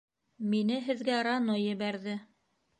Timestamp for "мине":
0.53-0.79